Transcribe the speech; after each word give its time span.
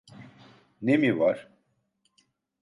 Ne 0.81 0.97
mi 0.97 1.19
var? 1.19 1.49